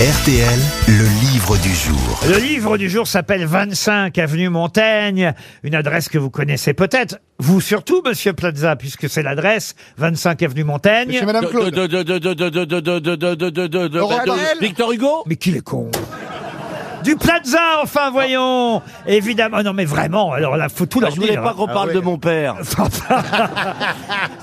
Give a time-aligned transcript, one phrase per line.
[0.00, 0.58] RTL,
[0.88, 2.20] le livre du jour.
[2.28, 7.18] Le livre du jour s'appelle 25 avenue Montaigne, une adresse que vous connaissez peut-être.
[7.38, 11.08] Vous surtout, Monsieur Plaza, puisque c'est l'adresse 25 avenue Montaigne.
[11.08, 11.72] Monsieur Madame Claude.
[11.74, 14.22] De, de, de, de, de, de, de, de, de, de, de, de, de, de, Laurent
[14.22, 14.58] de- Adèle.
[14.60, 15.90] Victor Hugo Mais qu'il est con
[17.06, 21.32] du Plaza, enfin, voyons Évidemment, non mais vraiment, alors là, faut tout leur Je voulais
[21.32, 21.42] dire.
[21.42, 22.56] pas qu'on parle de mon père.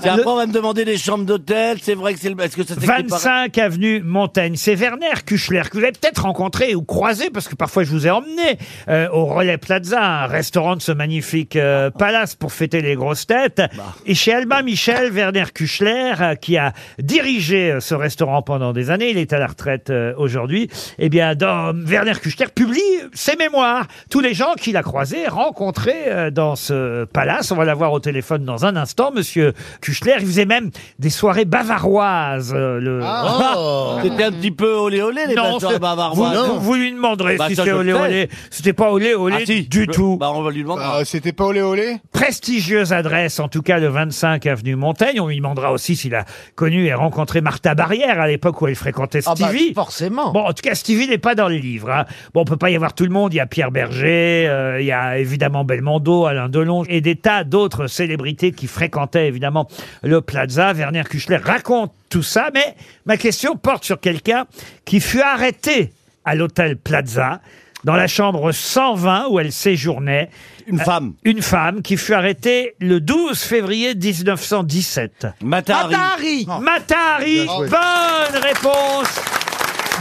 [0.00, 2.40] C'est après on va me demander des chambres d'hôtel, c'est vrai que c'est le...
[2.42, 4.56] Est-ce que ça s'écrit par- 25 avenue Montaigne.
[4.56, 8.06] C'est Werner Kuchler que vous avez peut-être rencontré ou croisé, parce que parfois je vous
[8.06, 8.58] ai emmené
[8.88, 13.26] euh, au Relais Plaza, un restaurant de ce magnifique euh, palace pour fêter les grosses
[13.26, 13.62] têtes.
[14.06, 18.90] Et chez Albin Michel, Werner Kuchler, euh, qui a dirigé euh, ce restaurant pendant des
[18.90, 22.80] années, il est à la retraite euh, aujourd'hui, eh bien, dans, Werner Kuchler publie
[23.12, 23.86] ses mémoires.
[24.10, 27.50] Tous les gens qu'il a croisés, rencontrés euh, dans ce palace.
[27.52, 30.14] On va l'avoir au téléphone dans un instant, monsieur Kuchler.
[30.20, 32.52] Il faisait même des soirées bavaroises.
[32.54, 33.00] euh, le...
[34.02, 36.32] C'était un petit peu olé olé les Non, bâtards c'est- bavarois.
[36.46, 38.04] vous, vous lui demanderez Bah, si ça, c'est je olé le sais.
[38.04, 38.28] olé.
[38.50, 40.16] C'était pas olé olé Ah, si, du tout.
[40.18, 40.82] Bah on va lui demander.
[40.82, 41.96] Euh, C'était pas olé olé?
[42.12, 45.20] Prestigieuse adresse, en tout cas le 25 avenue Montaigne.
[45.20, 48.74] On lui demandera aussi s'il a connu et rencontré Martha Barrière à l'époque où elle
[48.74, 49.74] fréquentait Ah bah, Stevie.
[49.74, 50.32] forcément.
[50.32, 51.90] Bon, en tout cas, Stevie n'est pas dans les livres.
[51.90, 52.04] hein.
[52.32, 53.32] Bon, on peut pas y avoir tout le monde.
[53.32, 57.16] Il y a Pierre Berger, euh, il y a évidemment Belmondo, Alain Delon et des
[57.16, 59.66] tas d'autres célébrités qui fréquentaient évidemment
[60.02, 60.74] le Plaza.
[60.74, 64.44] Werner Kuchler raconte tout ça, mais ma question porte sur quelqu'un
[64.84, 65.94] qui fut arrêté
[66.26, 67.40] à l'hôtel Plaza
[67.82, 70.28] dans la chambre 120 où elle séjournait.
[70.66, 71.14] Une femme.
[71.24, 75.28] Une femme qui fut arrêtée le 12 février 1917.
[75.42, 76.46] Matahari.
[76.60, 77.68] Matahari, joué.
[77.68, 79.18] bonne réponse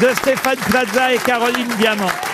[0.02, 2.33] de Stéphane Plaza et Caroline Diamant.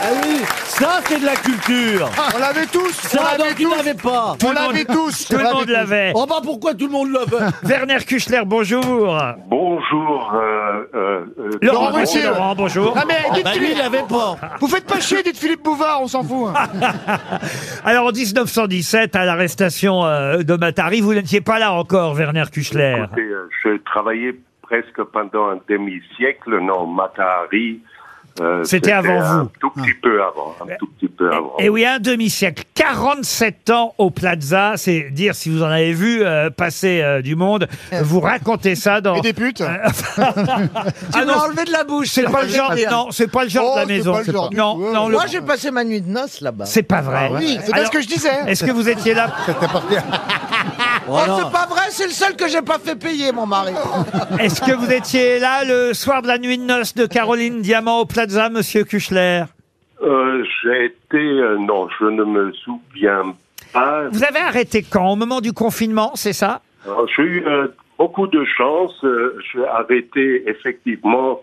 [0.00, 2.08] Ah oui, ça c'est de la culture.
[2.34, 4.36] On l'avait tous On Ça l'avait donc il tous n'avait pas.
[4.44, 6.12] On l'avait tous Tout le monde l'avait.
[6.14, 9.16] Oh bah pourquoi tout le monde l'avait Werner Kuchler, bonjour.
[9.48, 10.32] Bonjour.
[10.34, 12.22] Euh, euh, euh, Laurent Ruquier, Ruquier.
[12.28, 12.94] Laurent, bonjour.
[12.96, 14.36] Ah mais dites Bah lui Philippe, il l'avait pas.
[14.60, 16.52] vous faites pas chier, dites Philippe Bouvard, on s'en fout.
[17.84, 23.02] Alors en 1917, à l'arrestation euh, de Matahari, vous n'étiez pas là encore, Werner Kuchler.
[23.04, 27.80] écoutez, euh, je travaillais presque pendant un demi-siècle, non, Matahari.
[28.40, 29.50] Euh, C'était avant un vous.
[29.60, 31.54] tout petit peu avant, un tout petit peu avant.
[31.58, 36.22] Et oui, un demi-siècle, 47 ans au Plaza, c'est dire si vous en avez vu
[36.22, 37.66] euh, passer euh, du monde.
[38.02, 39.16] Vous racontez ça dans...
[39.16, 42.08] Et des putes Tu Ah me non, l'as enlevé de la bouche.
[42.08, 44.12] c'est pas le genre, non, c'est pas le genre Oh, de la c'est maison.
[44.12, 46.64] pas le genre du non, non, le- Moi, j'ai passé ma nuit de noces là-bas.
[46.66, 47.30] c'est pas vrai.
[47.32, 48.30] Oui, c'est bien Alors, ce que je disais.
[48.46, 49.32] Est-ce que vous étiez là
[51.10, 53.72] Oh, c'est pas vrai, c'est le seul que j'ai pas fait payer, mon mari.
[54.40, 58.00] Est-ce que vous étiez là le soir de la nuit de noces de Caroline Diamant
[58.00, 59.44] au Plaza, Monsieur Kuchler
[60.02, 63.34] Euh, J'ai été, euh, non, je ne me souviens
[63.72, 64.08] pas.
[64.10, 65.12] Vous avez arrêté quand?
[65.12, 66.60] Au moment du confinement, c'est ça?
[66.84, 68.92] Alors, J'ai eu euh, beaucoup de chance.
[69.04, 71.40] euh, J'ai arrêté effectivement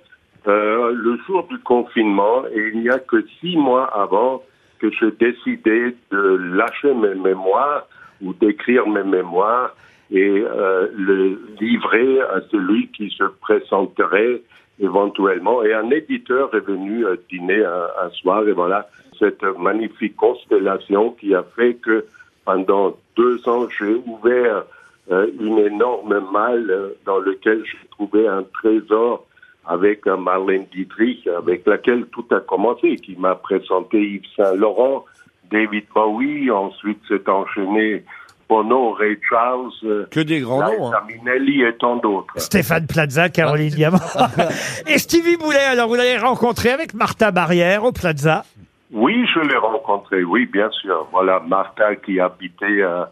[0.48, 4.44] euh, le jour du confinement et il n'y a que six mois avant
[4.80, 7.88] que j'ai décidé de lâcher mes mémoires
[8.22, 9.76] ou d'écrire mes mémoires
[10.12, 14.42] et euh, le livrer à celui qui se présenterait
[14.80, 15.64] éventuellement.
[15.64, 18.88] Et un éditeur est venu euh, dîner un, soir et voilà
[19.18, 22.06] cette magnifique constellation qui a fait que
[22.44, 24.66] pendant deux ans, j'ai ouvert
[25.12, 29.26] euh, une énorme malle euh, dans lequel j'ai trouvé un trésor
[29.68, 35.06] avec Marlène Dietrich, avec laquelle tout a commencé, qui m'a présenté Yves Saint-Laurent,
[35.52, 38.04] David Bowie, ensuite s'est enchaîné
[38.48, 39.72] Bono, Ray Charles,
[40.12, 40.94] Que des grands noms.
[40.94, 41.04] Hein.
[41.38, 42.40] Et tant d'autres.
[42.40, 43.98] Stéphane Plaza, Caroline Diamant.
[44.88, 48.46] Et Stevie Boulet, alors vous l'avez rencontré avec Martha Barrière au Plaza?
[48.92, 51.08] Oui, je l'ai rencontré, oui, bien sûr.
[51.12, 53.04] Voilà, Martha qui habitait euh,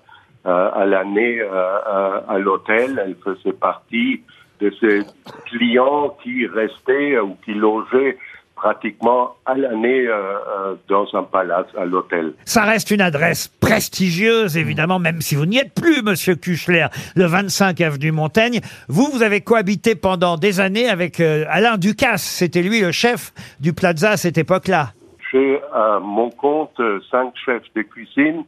[0.45, 4.21] euh, à l'année euh, euh, à l'hôtel, elle faisait partie
[4.59, 4.99] de ces
[5.45, 8.17] clients qui restaient ou qui logeaient
[8.63, 12.33] pratiquement à l'année euh, euh, dans un palace à l'hôtel.
[12.45, 16.85] Ça reste une adresse prestigieuse, évidemment, même si vous n'y êtes plus, Monsieur Kuchler,
[17.17, 18.61] le 25 avenue Montaigne.
[18.87, 22.23] Vous, vous avez cohabité pendant des années avec euh, Alain Ducasse.
[22.23, 24.93] C'était lui le chef du Plaza à cette époque-là.
[25.29, 26.79] J'ai à mon compte
[27.11, 28.45] cinq chefs de cuisine,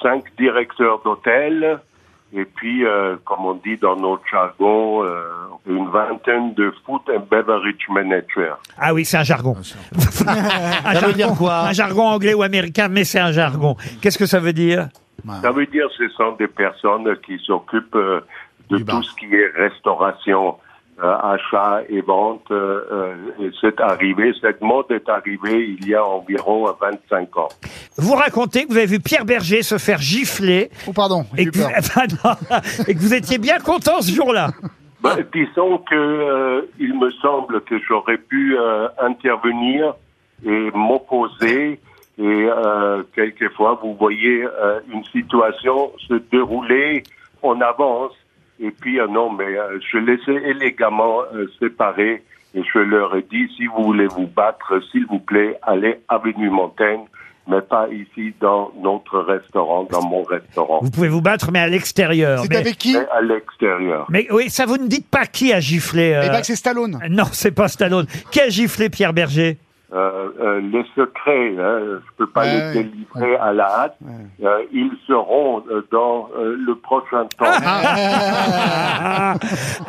[0.00, 1.80] cinq directeurs d'hôtel,
[2.32, 2.84] et puis,
[3.24, 5.02] comme on dit dans notre jargon,
[5.66, 8.54] une vingtaine de food and beverage managers.
[8.78, 9.56] Ah oui, c'est un jargon.
[10.26, 13.76] un Ça veut dire quoi Un jargon anglais ou américain, mais c'est un jargon.
[14.00, 14.88] Qu'est-ce que ça veut dire
[15.42, 18.20] Ça veut dire que ce sont des personnes qui s'occupent euh,
[18.70, 18.96] de Du bar.
[19.00, 20.56] tout ce qui est restauration,
[21.02, 22.42] euh, achat et vente.
[22.50, 23.14] euh, euh,
[23.44, 27.48] et c'est arrivé, cette mode est arrivée il y a environ 25 ans.
[27.98, 31.46] Vous racontez que vous avez vu Pierre Berger se faire gifler Oh pardon, j'ai et
[31.46, 31.72] eu que, vous, peur.
[31.78, 32.30] Enfin, non,
[32.88, 34.50] et que vous étiez bien content ce jour-là.
[35.00, 39.94] Ben, disons que euh, il me semble que j'aurais pu euh, intervenir
[40.44, 41.80] et m'opposer
[42.18, 47.02] et euh, quelquefois vous voyez euh, une situation se dérouler,
[47.42, 48.12] on avance.
[48.58, 52.22] Et puis euh, non mais euh, je laissais élégamment euh, séparer
[52.54, 56.48] et je leur ai dit si vous voulez vous battre s'il vous plaît allez avenue
[56.48, 57.04] Montaigne
[57.48, 61.68] mais pas ici dans notre restaurant dans mon restaurant Vous pouvez vous battre, mais à
[61.68, 62.40] l'extérieur.
[62.42, 64.06] C'est Mais, avec qui mais à l'extérieur.
[64.08, 66.12] mais oui, ça, vous ne dites pas qui a giflé.
[66.12, 66.98] euh, Eh ben, c'est Stallone.
[67.10, 68.06] Non, c'est pas Stallone.
[68.30, 69.58] Qui a giflé Pierre Berger?
[70.60, 72.84] Les secrets, hein, je peux pas Ouais, les ouais.
[72.84, 73.96] délivrer à la hâte.
[74.44, 77.44] Euh, ils seront euh, dans euh, le prochain temps.
[77.64, 79.34] Ah.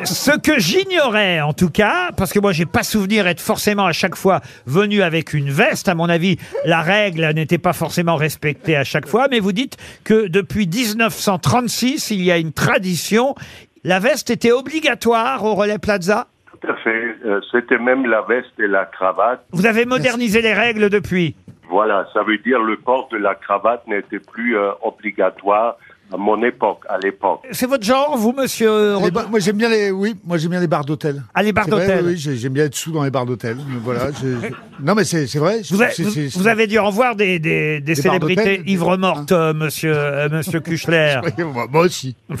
[0.04, 3.92] Ce que j'ignorais, en tout cas, parce que moi, j'ai pas souvenir être forcément à
[3.92, 5.88] chaque fois venu avec une veste.
[5.88, 9.28] À mon avis, la règle n'était pas forcément respectée à chaque fois.
[9.30, 13.34] Mais vous dites que depuis 1936, il y a une tradition.
[13.84, 16.26] La veste était obligatoire au Relais Plaza?
[16.60, 17.16] Tout à fait.
[17.24, 19.44] Euh, C'était même la veste et la cravate.
[19.52, 21.34] Vous avez modernisé les règles depuis.
[21.70, 25.76] Voilà, ça veut dire le port de la cravate n'était plus euh, obligatoire
[26.10, 27.42] à mon époque, à l'époque.
[27.50, 30.52] C'est votre genre, vous, monsieur Les Rodin ba- moi j'aime bien les oui, moi j'aime
[30.52, 31.22] bien les bars d'hôtel.
[31.34, 32.04] Ah, les bars C'est vrai, d'hôtel.
[32.06, 33.58] Oui, oui, j'ai- j'aime bien être sous dans les bars d'hôtel.
[33.84, 34.04] Voilà.
[34.82, 35.60] Non mais c'est c'est vrai.
[35.70, 38.36] Vous, avez- c'est- vous- c'est- vous avez dû en voir des, des, des Des célébrités
[38.42, 41.20] bars d'hôtel ivres mortes, euh, monsieur, euh, monsieur Kuchler.
[41.38, 42.16] Moi, moi aussi.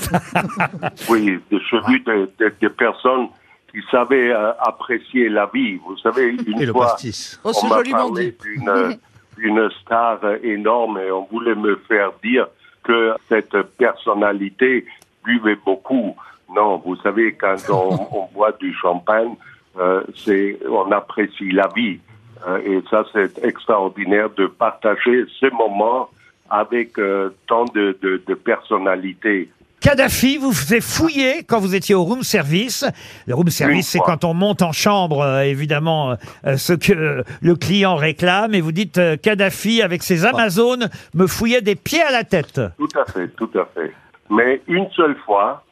[1.10, 3.28] Oui, j'ai vu des, des- des personnes
[3.70, 5.76] qui savaient euh, apprécier la vie.
[5.76, 6.96] Vous savez, une Et fois.
[7.44, 8.92] Oh, on m'a parlé d'une euh,
[9.36, 12.48] d'une star énorme et on voulait me faire dire
[12.82, 14.84] que cette personnalité
[15.24, 16.16] buvait beaucoup.
[16.54, 19.34] Non, vous savez, quand on, on boit du champagne,
[19.78, 21.98] euh, c'est on apprécie la vie.
[22.46, 26.08] Euh, et ça, c'est extraordinaire de partager ces moments
[26.50, 29.50] avec euh, tant de, de, de personnalités.
[29.80, 32.84] Kadhafi vous faisait fouiller quand vous étiez au room service.
[33.26, 36.16] Le room service, c'est quand on monte en chambre, euh, évidemment,
[36.46, 38.54] euh, ce que euh, le client réclame.
[38.54, 42.60] Et vous dites, euh, Kadhafi, avec ses Amazones, me fouillait des pieds à la tête.
[42.76, 43.92] Tout à fait, tout à fait.
[44.30, 45.64] Mais une seule fois,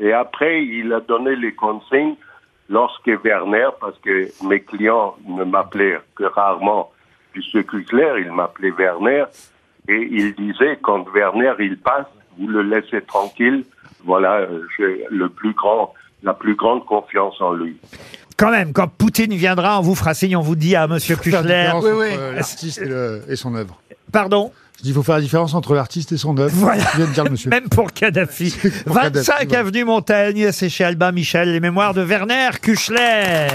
[0.00, 2.16] et après, il a donné les consignes
[2.68, 6.90] lorsque Werner, parce que mes clients ne m'appelaient que rarement
[7.36, 7.62] M.
[7.62, 9.24] Kuchler, il m'appelait Werner,
[9.88, 12.06] et il disait, quand Werner, il passe,
[12.38, 13.64] vous le laissez tranquille,
[14.04, 17.76] voilà, euh, j'ai le plus grand, la plus grande confiance en lui.
[18.36, 21.42] Quand même, quand Poutine viendra, on vous fera signe, on vous dit à monsieur Kuchler.
[21.42, 22.34] différence oui, entre, oui.
[22.36, 23.80] l'artiste et, le- et son œuvre.
[24.10, 26.52] Pardon Je dis, il faut faire la différence entre l'artiste et son œuvre.
[26.54, 26.82] Voilà.
[26.92, 27.50] Je viens de dire le monsieur.
[27.50, 28.50] Même pour Kadhafi.
[28.86, 29.56] Pour 25 Kadhafi, ouais.
[29.56, 33.48] avenue Montaigne, c'est chez Albin Michel, les mémoires de Werner Kuchler.